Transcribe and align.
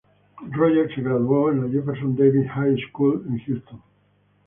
Rogers 0.57 0.95
se 0.95 1.01
graduó 1.03 1.51
en 1.51 1.61
la 1.61 1.69
"Jefferson 1.71 2.15
Davis 2.15 2.49
High 2.49 2.75
School" 2.89 3.23
en 3.29 3.37
Houston. 3.45 3.83